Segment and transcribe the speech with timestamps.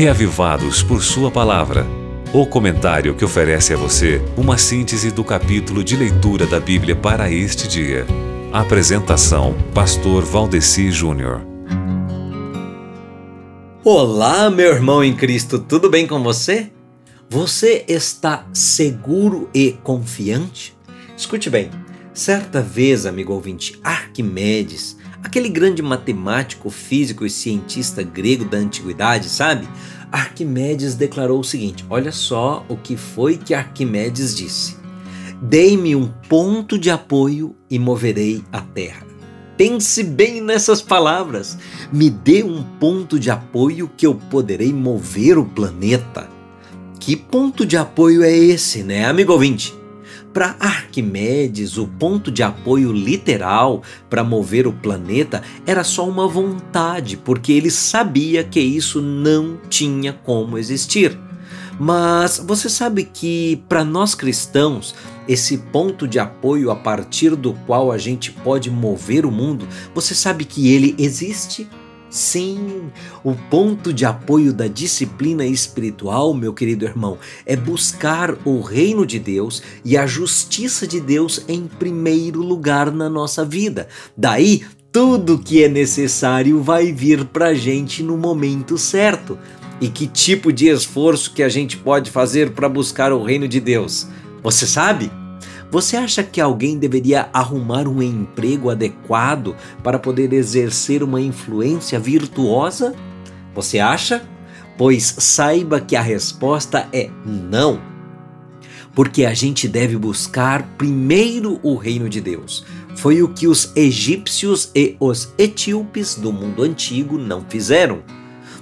[0.00, 1.86] reavivados por Sua palavra.
[2.32, 7.30] O comentário que oferece a você uma síntese do capítulo de leitura da Bíblia para
[7.30, 8.06] este dia.
[8.50, 11.42] Apresentação: Pastor Valdeci Júnior.
[13.84, 16.72] Olá, meu irmão em Cristo, tudo bem com você?
[17.28, 20.74] Você está seguro e confiante?
[21.14, 21.70] Escute bem,
[22.14, 29.68] certa vez, amigo ouvinte, Arquimedes, aquele grande matemático, físico e cientista grego da antiguidade, sabe?
[30.10, 34.76] Arquimedes declarou o seguinte: olha só o que foi que Arquimedes disse.
[35.42, 39.06] Dei-me um ponto de apoio e moverei a terra.
[39.56, 41.58] Pense bem nessas palavras.
[41.92, 46.28] Me dê um ponto de apoio que eu poderei mover o planeta.
[46.98, 49.79] Que ponto de apoio é esse, né, amigo ouvinte?
[50.32, 57.16] Para Arquimedes, o ponto de apoio literal para mover o planeta era só uma vontade,
[57.16, 61.18] porque ele sabia que isso não tinha como existir.
[61.80, 64.94] Mas você sabe que para nós cristãos,
[65.26, 70.14] esse ponto de apoio a partir do qual a gente pode mover o mundo, você
[70.14, 71.68] sabe que ele existe?
[72.10, 72.90] Sim,
[73.22, 77.16] o ponto de apoio da disciplina espiritual, meu querido irmão,
[77.46, 83.08] é buscar o reino de Deus e a justiça de Deus em primeiro lugar na
[83.08, 83.86] nossa vida.
[84.16, 89.38] Daí, tudo que é necessário vai vir para gente no momento certo.
[89.80, 93.60] E que tipo de esforço que a gente pode fazer para buscar o reino de
[93.60, 94.08] Deus?
[94.42, 95.19] Você sabe?
[95.70, 99.54] Você acha que alguém deveria arrumar um emprego adequado
[99.84, 102.92] para poder exercer uma influência virtuosa?
[103.54, 104.28] Você acha?
[104.76, 107.80] Pois saiba que a resposta é não.
[108.94, 112.64] Porque a gente deve buscar primeiro o reino de Deus.
[112.96, 118.02] Foi o que os egípcios e os etíopes do mundo antigo não fizeram.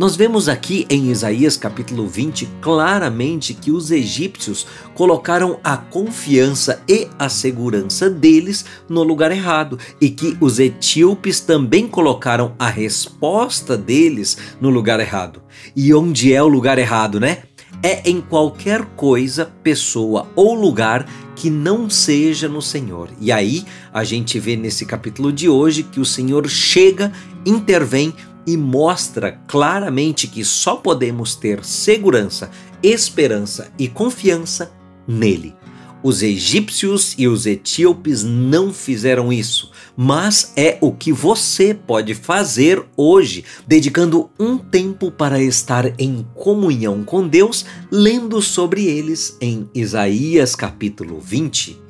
[0.00, 7.06] Nós vemos aqui em Isaías capítulo 20 claramente que os egípcios colocaram a confiança e
[7.18, 14.38] a segurança deles no lugar errado e que os etíopes também colocaram a resposta deles
[14.58, 15.42] no lugar errado.
[15.76, 17.42] E onde é o lugar errado, né?
[17.82, 23.10] É em qualquer coisa, pessoa ou lugar que não seja no Senhor.
[23.20, 27.12] E aí a gente vê nesse capítulo de hoje que o Senhor chega,
[27.46, 28.14] intervém,
[28.46, 32.50] e mostra claramente que só podemos ter segurança,
[32.82, 34.72] esperança e confiança
[35.06, 35.54] nele.
[36.02, 42.82] Os egípcios e os etíopes não fizeram isso, mas é o que você pode fazer
[42.96, 50.54] hoje, dedicando um tempo para estar em comunhão com Deus, lendo sobre eles em Isaías
[50.54, 51.89] capítulo 20.